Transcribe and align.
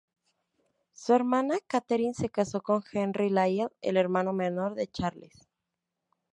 Su 0.93 1.13
hermana 1.13 1.59
Katherine 1.67 2.15
se 2.15 2.29
casó 2.29 2.63
con 2.63 2.81
Henry 2.91 3.29
Lyell, 3.29 3.69
el 3.81 3.97
hermano 3.97 4.33
menor 4.33 4.73
de 4.73 4.87
Charles. 4.87 5.47